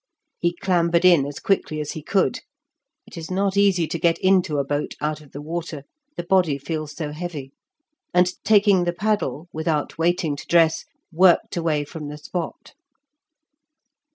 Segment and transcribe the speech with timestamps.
[0.39, 2.39] He clambered in as quickly as he could
[3.05, 5.83] (it is not easy to get into a boat out of the water,
[6.17, 7.51] the body feels so heavy),
[8.11, 12.73] and, taking the paddle, without waiting to dress, worked away from the spot.